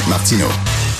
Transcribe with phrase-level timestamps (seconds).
[0.00, 0.48] avec Martineau.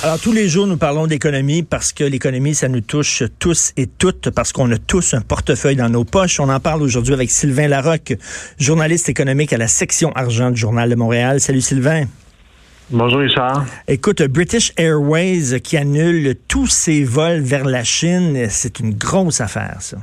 [0.02, 3.86] Alors, tous les jours, nous parlons d'économie parce que l'économie, ça nous touche tous et
[3.86, 6.40] toutes, parce qu'on a tous un portefeuille dans nos poches.
[6.40, 8.16] On en parle aujourd'hui avec Sylvain Larocque,
[8.58, 11.40] journaliste économique à la section argent du Journal de Montréal.
[11.40, 12.04] Salut Sylvain.
[12.90, 13.64] Bonjour Richard.
[13.86, 19.76] Écoute, British Airways qui annule tous ses vols vers la Chine, c'est une grosse affaire,
[19.80, 19.98] ça.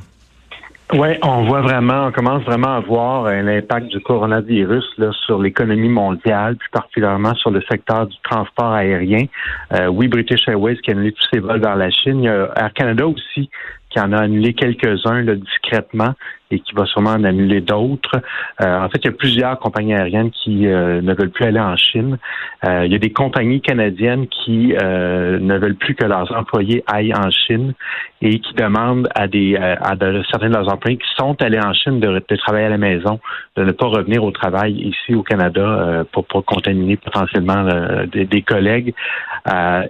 [1.00, 5.40] Oui, on voit vraiment, on commence vraiment à voir euh, l'impact du coronavirus là, sur
[5.40, 9.26] l'économie mondiale, plus particulièrement sur le secteur du transport aérien.
[9.74, 12.24] Euh, oui, British Airways qui a annulé tous ses vols vers la Chine.
[12.24, 13.48] Il y a Air Canada aussi
[13.92, 16.14] qui en a annulé quelques-uns discrètement
[16.52, 18.22] et qui va sûrement en annuler d'autres.
[18.62, 21.60] Euh, en fait, il y a plusieurs compagnies aériennes qui euh, ne veulent plus aller
[21.60, 22.18] en Chine.
[22.66, 27.14] Euh, il y a des compagnies canadiennes qui ne veulent plus que leurs employés aillent
[27.14, 27.74] en Chine
[28.22, 29.96] et qui demandent à des à
[30.30, 33.20] certains de leurs employés qui sont allés en Chine de, travailler à la maison,
[33.56, 37.68] de ne pas revenir au travail ici au Canada pour pas contaminer potentiellement
[38.12, 38.94] des, collègues.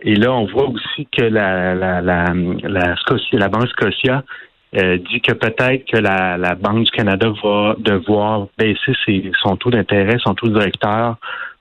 [0.02, 2.26] et là, on voit aussi que la la la,
[2.64, 2.96] la,
[3.34, 4.24] la Banque Scotia
[4.76, 9.56] euh, dit que peut-être que la, la, Banque du Canada va devoir baisser ses, son
[9.56, 11.16] taux d'intérêt, son taux directeur,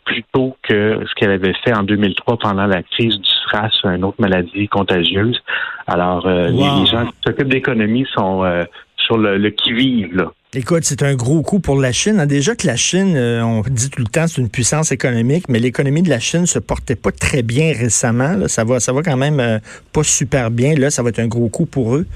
[0.05, 4.21] plutôt que ce qu'elle avait fait en 2003 pendant la crise du SRAS, une autre
[4.21, 5.41] maladie contagieuse.
[5.87, 8.65] Alors, euh, les, gens qui s'occupent d'économie sont euh,
[8.97, 10.33] sur le, le qui-vive, là.
[10.55, 12.19] Écoute, c'est un gros coup pour la Chine.
[12.19, 12.27] Hein.
[12.27, 16.03] Déjà que la Chine, on dit tout le temps, c'est une puissance économique, mais l'économie
[16.03, 18.49] de la Chine se portait pas très bien récemment.
[18.49, 19.61] Ça va, ça va quand même
[19.93, 20.75] pas super bien.
[20.75, 22.07] Là, ça va être un gros coup pour eux.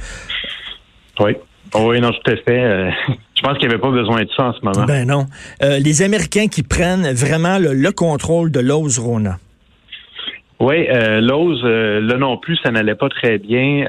[1.21, 1.37] Oui.
[1.75, 2.65] Oh oui, non, tout à fait.
[2.65, 2.91] Euh,
[3.35, 4.87] je pense qu'il n'y avait pas besoin de ça en ce moment.
[4.87, 5.27] Ben non.
[5.63, 9.37] Euh, les Américains qui prennent vraiment le, contrôle de l'ose Rona.
[10.59, 13.87] Oui, euh, l'ose, euh, là non plus, ça n'allait pas très bien.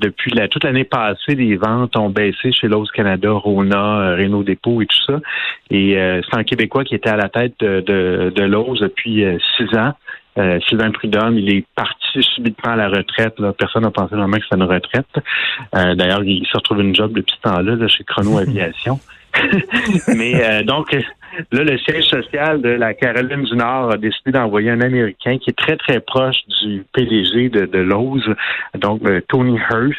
[0.00, 4.82] depuis la, toute l'année passée, les ventes ont baissé chez l'ose Canada, Rona, Renault Dépôt
[4.82, 5.20] et tout ça.
[5.70, 9.24] Et c'est un Québécois qui était à la tête de, de, de l'ose depuis
[9.56, 9.94] six ans.
[10.38, 13.38] Euh, Sylvain Prudhomme, il est parti subitement à la retraite.
[13.38, 13.52] Là.
[13.52, 15.06] Personne n'a pensé vraiment que c'était une retraite.
[15.76, 18.98] Euh, d'ailleurs, il se retrouve une job depuis ce temps-là chez Chrono Aviation.
[20.14, 24.70] Mais euh, donc, là, le siège social de la Caroline du Nord a décidé d'envoyer
[24.70, 28.24] un Américain qui est très, très proche du PDG de, de Lowe's,
[28.74, 29.98] donc Tony Hurst,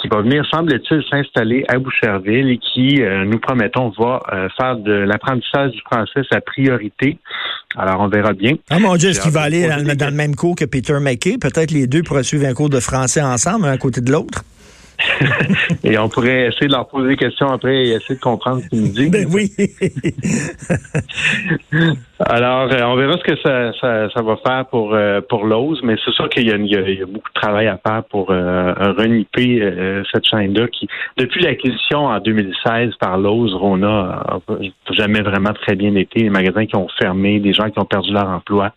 [0.00, 4.20] qui va venir, semble-t-il, s'installer à Boucherville et qui, nous promettons, va
[4.58, 7.16] faire de l'apprentissage du français sa priorité.
[7.76, 8.54] Alors, on verra bien.
[8.70, 11.38] Ah mon Dieu, est-ce qu'il va aller dans, le même cours que Peter McKay?
[11.38, 14.44] Peut-être les deux pourraient suivre un cours de français ensemble, un côté de l'autre?
[15.84, 18.68] et on pourrait essayer de leur poser des questions après et essayer de comprendre ce
[18.68, 19.10] qu'ils nous disent.
[19.10, 19.52] Ben oui.
[22.26, 25.80] Alors, euh, on verra ce que ça, ça, ça va faire pour euh, pour l'OSE,
[25.82, 29.60] mais c'est sûr qu'il y, y, a beaucoup de travail à faire pour euh, reniper
[29.60, 34.56] euh, cette chaîne-là qui, depuis l'acquisition en 2016 par l'OSE, Rona n'a
[34.92, 36.20] jamais vraiment très bien été.
[36.20, 38.72] Les magasins qui ont fermé, des gens qui ont perdu leur emploi.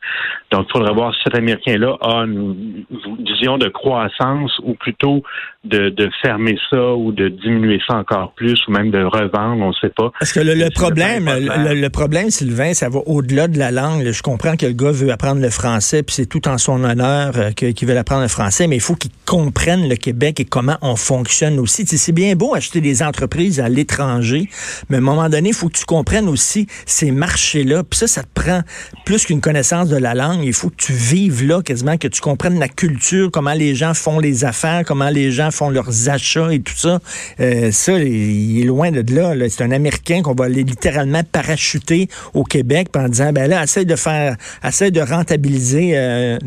[0.52, 2.86] Donc, il faudrait voir si cet Américain-là a une
[3.26, 5.24] vision de croissance ou plutôt
[5.64, 9.70] de, de fermer ça ou de diminuer ça encore plus ou même de revendre, on
[9.70, 10.12] ne sait pas.
[10.20, 14.10] Parce que le, le problème, le, le, problème, Sylvain, ça va au de la langue,
[14.10, 17.34] je comprends que le gars veut apprendre le français, puis c'est tout en son honneur
[17.38, 20.78] euh, qu'il veut apprendre le français, mais il faut qu'il comprenne le Québec et comment
[20.82, 21.86] on fonctionne aussi.
[21.86, 24.50] c'est bien beau acheter des entreprises à l'étranger,
[24.90, 27.84] mais à un moment donné, il faut que tu comprennes aussi ces marchés-là.
[27.84, 28.62] Puis ça, ça te prend
[29.06, 30.44] plus qu'une connaissance de la langue.
[30.44, 33.94] Il faut que tu vives là quasiment, que tu comprennes la culture, comment les gens
[33.94, 37.00] font les affaires, comment les gens font leurs achats et tout ça.
[37.40, 39.34] Euh, ça, il est loin de là.
[39.50, 43.96] C'est un Américain qu'on va aller littéralement parachuter au Québec pendant ben là, essaye de
[43.96, 46.38] faire, essaye de rentabiliser euh,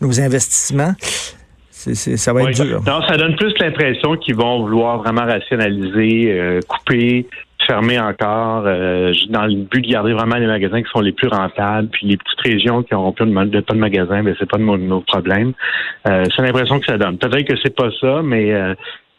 [0.00, 0.92] nos investissements.
[1.70, 2.82] ça va être dur.
[2.86, 7.26] Non, ça donne plus l'impression qu'ils vont vouloir vraiment rationaliser, euh, couper,
[7.66, 11.28] fermer encore, euh, dans le but de garder vraiment les magasins qui sont les plus
[11.28, 14.58] rentables, puis les petites régions qui n'auront plus de, pas de magasins, ben c'est pas
[14.58, 15.52] de nos problèmes.
[16.04, 17.18] c'est l'impression que ça donne.
[17.18, 18.52] Peut-être que c'est pas ça, mais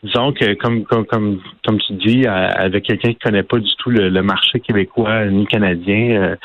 [0.03, 3.89] disons que comme comme comme, comme tu dis, avec quelqu'un qui connaît pas du tout
[3.89, 6.35] le, marché québécois ni canadien, euh,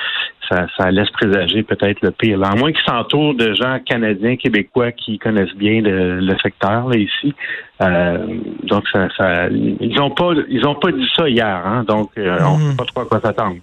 [0.50, 2.42] ça, ça laisse présager peut-être le pire.
[2.44, 7.34] À moins qu'ils s'entourent de gens canadiens, québécois qui connaissent bien le, secteur là, ici.
[7.83, 8.18] Euh,
[8.65, 12.38] donc ça, ça, ils ont pas ils ont pas dit ça hier, hein, donc euh,
[12.44, 12.71] on ne mm.
[12.71, 13.56] sait pas trop à quoi s'attendre.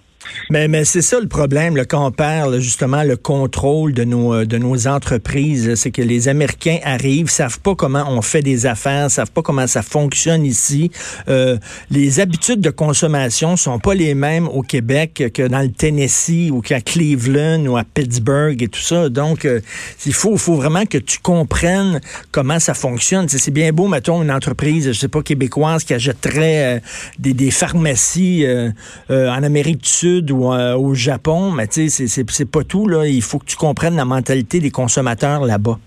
[0.48, 4.32] Mais, mais c'est ça le problème là, quand on perd justement le contrôle de nos,
[4.32, 5.74] euh, de nos entreprises.
[5.74, 9.66] C'est que les Américains arrivent, savent pas comment on fait des affaires, savent pas comment
[9.66, 10.90] ça fonctionne ici.
[11.28, 11.56] Euh,
[11.90, 16.60] les habitudes de consommation sont pas les mêmes au Québec que dans le Tennessee ou
[16.60, 19.08] qu'à Cleveland ou à Pittsburgh et tout ça.
[19.08, 19.60] Donc, euh,
[20.06, 22.00] il faut, faut vraiment que tu comprennes
[22.30, 23.28] comment ça fonctionne.
[23.28, 26.82] C'est bien beau, mettons, une entreprise, je sais pas, québécoise qui achèterait
[27.18, 28.46] des, des pharmacies
[29.08, 32.90] en Amérique du Sud Ou au Japon, mais tu sais, c'est pas tout.
[33.04, 35.78] Il faut que tu comprennes la mentalité des consommateurs là-bas.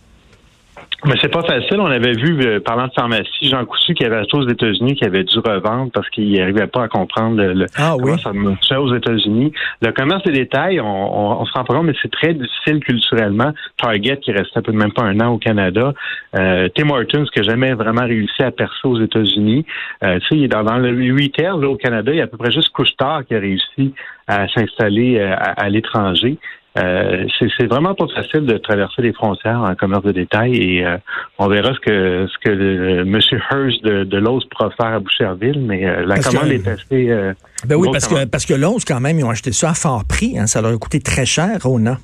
[1.05, 1.79] Mais c'est pas facile.
[1.79, 5.05] On avait vu, euh, parlant de pharmacie, Jean Cousu qui avait acheté aux États-Unis, qui
[5.05, 8.93] avait dû revendre parce qu'il n'arrivait pas à comprendre le, ah, comment ça marchait aux
[8.93, 9.53] États-Unis.
[9.81, 13.53] Le commerce des détails, on, on, se rend pas compte, mais c'est très difficile culturellement.
[13.77, 15.93] Target, qui restait peu même pas un an au Canada.
[16.35, 19.65] Euh, Tim Hortons, qui n'a jamais vraiment réussi à percer aux États-Unis.
[20.03, 22.37] Euh, tu sais, dans, dans le retail, là, au Canada, il y a à peu
[22.37, 23.93] près juste Couchetard qui a réussi
[24.27, 26.37] à s'installer euh, à l'étranger.
[26.77, 27.25] Euh,
[27.57, 30.97] c'est vraiment pas facile de traverser les frontières en commerce de détail et euh,
[31.39, 33.19] on verra ce que ce que le, M.
[33.51, 37.07] Hearst de, de Lowe's pourra faire à Boucherville, mais euh, la commande est assez.
[37.67, 40.05] ben oui, parce que parce que Lowe's quand même ils ont acheté ça à fort
[40.05, 41.97] prix, hein, ça leur a coûté très cher, Rona.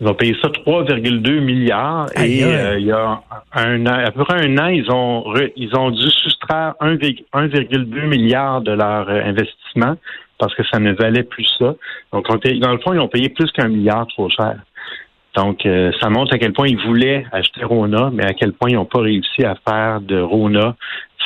[0.00, 3.22] Ils ont payé ça 3,2 milliards et il y a
[3.54, 5.24] un an, à peu près un an, ils ont
[5.56, 9.96] ils ont dû soustraire 1,2 milliard de leur investissement
[10.42, 11.76] parce que ça ne valait plus ça.
[12.12, 14.56] Donc, dans le fond, ils ont payé plus qu'un milliard trop cher.
[15.36, 18.70] Donc, euh, ça montre à quel point ils voulaient acheter Rona, mais à quel point
[18.70, 20.74] ils n'ont pas réussi à faire de Rona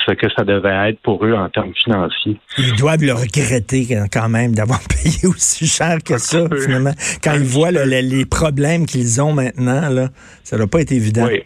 [0.06, 2.36] ce que ça devait être pour eux en termes financiers.
[2.58, 6.92] Ils doivent le regretter quand même d'avoir payé aussi cher que ça, finalement.
[7.24, 10.08] Quand ils voient les problèmes qu'ils ont maintenant, là,
[10.44, 11.24] ça ne doit pas être évident.
[11.26, 11.42] Oui.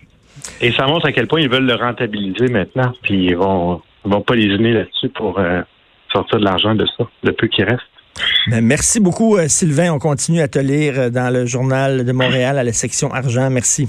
[0.61, 4.23] Et ça montre à quel point ils veulent le rentabiliser maintenant, puis ils vont, vont
[4.23, 5.39] pas lésiner là-dessus pour...
[5.39, 5.63] Euh,
[6.13, 7.83] sortir de l'argent de ça, le peu qui reste.
[8.49, 9.93] Ben, merci beaucoup, euh, Sylvain.
[9.93, 13.51] On continue à te lire euh, dans le journal de Montréal à la section argent.
[13.51, 13.89] Merci.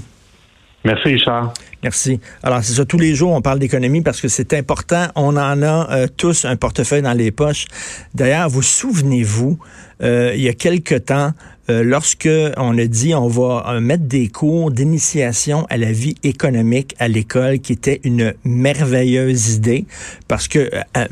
[0.84, 1.52] Merci, Richard.
[1.82, 2.20] Merci.
[2.42, 5.06] Alors, c'est ça, tous les jours, on parle d'économie parce que c'est important.
[5.14, 7.66] On en a euh, tous un portefeuille dans les poches.
[8.14, 9.58] D'ailleurs, vous souvenez-vous,
[10.00, 11.30] il y a quelque temps,
[11.70, 16.16] euh, lorsque on a dit on va euh, mettre des cours d'initiation à la vie
[16.24, 19.84] économique à l'école, qui était une merveilleuse idée,
[20.26, 21.04] parce que euh,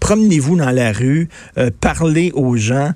[0.00, 1.28] promenez-vous dans la rue,
[1.80, 2.90] parlez aux gens,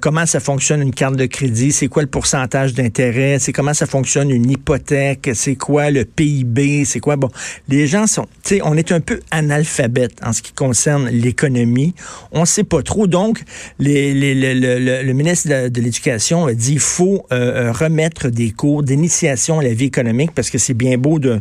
[0.00, 3.86] comment ça fonctionne une carte de crédit, c'est quoi le pourcentage d'intérêt, c'est comment ça
[3.86, 7.16] fonctionne une hypothèque, c'est quoi le PIB, c'est quoi?
[7.16, 7.28] Bon.
[7.68, 11.94] Les gens sont, tu sais, on est un peu analphabète en ce qui concerne l'économie,
[12.32, 13.42] on sait pas trop, donc
[13.78, 19.62] le, ministre de l'éducation a dit qu'il faut euh, euh, remettre des cours d'initiation à
[19.62, 21.40] la vie économique parce que c'est bien beau de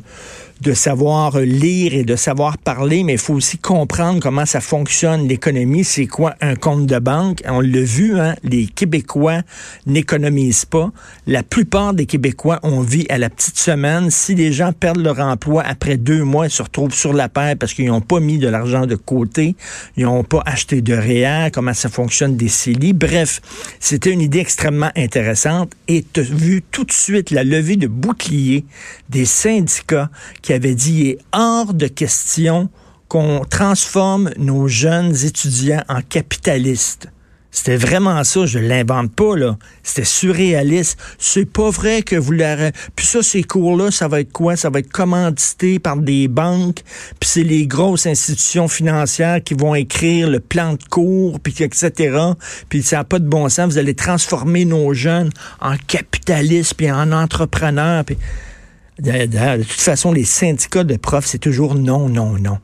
[0.62, 5.28] de savoir lire et de savoir parler, mais il faut aussi comprendre comment ça fonctionne
[5.28, 5.84] l'économie.
[5.84, 7.42] C'est quoi un compte de banque?
[7.48, 8.29] On l'a vu, hein?
[8.44, 9.42] Les Québécois
[9.86, 10.92] n'économisent pas.
[11.28, 14.10] La plupart des Québécois ont vie à la petite semaine.
[14.10, 17.56] Si les gens perdent leur emploi après deux mois, ils se retrouvent sur la paire
[17.58, 19.56] parce qu'ils n'ont pas mis de l'argent de côté,
[19.98, 22.94] ils n'ont pas acheté de réel, comment ça fonctionne des CELI.
[22.94, 23.42] Bref,
[23.80, 27.88] c'était une idée extrêmement intéressante et tu as vu tout de suite la levée de
[27.88, 28.66] bouclier
[29.10, 30.10] des syndicats
[30.42, 32.70] qui avait dit il est hors de question
[33.08, 37.10] qu'on transforme nos jeunes étudiants en capitalistes.
[37.52, 39.58] C'était vraiment ça, je l'invente pas, là.
[39.82, 41.00] C'était surréaliste.
[41.18, 42.72] C'est pas vrai que vous l'aurez.
[42.96, 44.56] Puis ça, ces cours-là, ça va être quoi?
[44.56, 46.82] Ça va être commandité par des banques,
[47.20, 52.18] puis c'est les grosses institutions financières qui vont écrire le plan de cours, puis etc.
[52.70, 53.74] Puis ça n'a pas de bon sens.
[53.74, 58.04] Vous allez transformer nos jeunes en capitalistes, puis en entrepreneurs.
[59.00, 62.60] De, toute façon, les syndicats de profs, c'est toujours non, non, non.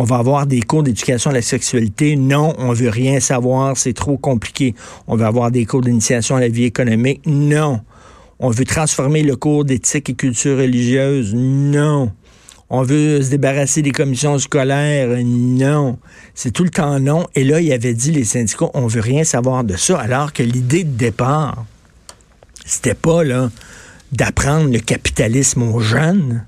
[0.00, 2.14] On va avoir des cours d'éducation à la sexualité.
[2.14, 4.76] Non, on veut rien savoir, c'est trop compliqué.
[5.08, 7.20] On va avoir des cours d'initiation à la vie économique.
[7.26, 7.80] Non.
[8.38, 11.34] On veut transformer le cours d'éthique et culture religieuse.
[11.34, 12.12] Non.
[12.70, 15.18] On veut se débarrasser des commissions scolaires.
[15.24, 15.98] Non.
[16.32, 17.26] C'est tout le temps non.
[17.34, 20.44] Et là, il avait dit, les syndicats, on veut rien savoir de ça, alors que
[20.44, 21.64] l'idée de départ,
[22.64, 23.22] c'était pas,
[24.12, 26.44] d'apprendre le capitalisme aux jeunes.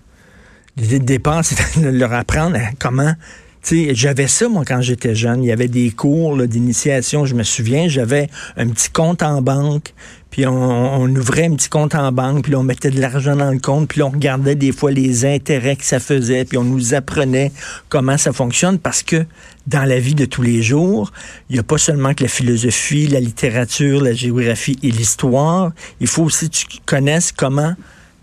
[0.77, 3.15] L'idée de départ, c'est de leur apprendre comment
[3.63, 5.43] j'avais ça, moi, quand j'étais jeune.
[5.43, 7.89] Il y avait des cours d'initiation, je me souviens.
[7.89, 9.93] J'avais un petit compte en banque,
[10.31, 13.59] puis on, ouvrait un petit compte en banque, puis on mettait de l'argent dans le
[13.59, 17.53] compte, puis on regardait des fois les intérêts que ça faisait, puis on nous apprenait
[17.89, 19.27] comment ça fonctionne, parce que
[19.67, 21.13] dans la vie de tous les jours,
[21.49, 25.73] il n'y a pas seulement que la philosophie, la littérature, la géographie et l'histoire.
[26.01, 27.75] Il faut aussi que tu connaisses comment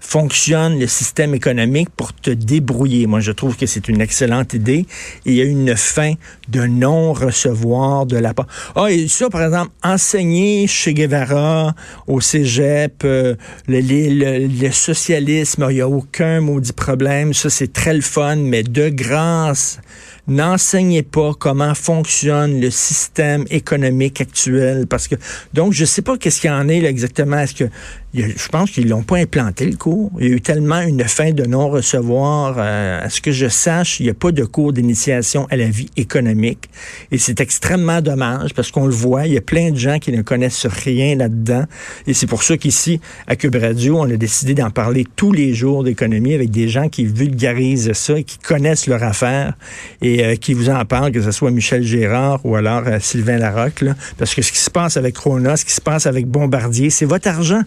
[0.08, 3.08] fonctionne le système économique pour te débrouiller.
[3.08, 4.86] Moi, je trouve que c'est une excellente idée.
[5.26, 6.14] Il y a une fin
[6.48, 8.48] de non-recevoir de la part.
[8.78, 11.76] Ah, et ça, par exemple, enseigner chez Guevara,
[12.08, 13.36] au cégep, euh,
[13.68, 17.34] le, le, socialisme, il n'y a aucun maudit problème.
[17.34, 19.82] Ça, c'est très le fun, mais de grâce,
[20.30, 24.88] n'enseignez pas comment fonctionne le système économique actuel.
[24.88, 25.16] Parce que,
[25.54, 27.40] donc, je sais pas qu'est-ce qu'il y en est là, exactement.
[27.40, 27.70] Est-ce que,
[28.14, 30.12] je pense qu'ils l'ont pas implanté le cours.
[30.20, 32.56] Il y a eu tellement une fin de non-recevoir.
[32.58, 35.68] Euh, à ce que je sache, il n'y a pas de cours d'initiation à la
[35.68, 36.70] vie économique.
[37.12, 40.12] Et c'est extrêmement dommage parce qu'on le voit, il y a plein de gens qui
[40.12, 41.66] ne connaissent rien là-dedans.
[42.08, 45.54] Et c'est pour ça qu'ici, à Cube Radio, on a décidé d'en parler tous les
[45.54, 49.54] jours d'économie avec des gens qui vulgarisent ça et qui connaissent leur affaire
[50.02, 53.38] et euh, qui vous en parlent, que ce soit Michel Gérard ou alors euh, Sylvain
[53.38, 53.84] Larocque.
[54.18, 57.06] Parce que ce qui se passe avec Rona, ce qui se passe avec Bombardier, c'est
[57.06, 57.64] votre argent.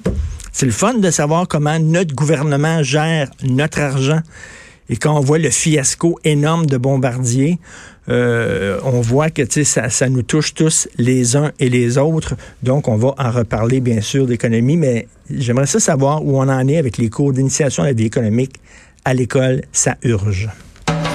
[0.52, 4.20] C'est le fun de savoir comment notre gouvernement gère notre argent.
[4.88, 7.60] Et quand on voit le fiasco énorme de Bombardier,
[8.08, 12.34] euh, on voit que ça, ça nous touche tous les uns et les autres.
[12.64, 16.66] Donc, on va en reparler, bien sûr, d'économie, mais j'aimerais ça savoir où on en
[16.66, 18.56] est avec les cours d'initiation à la vie économique
[19.04, 19.62] à l'école.
[19.72, 20.49] Ça urge.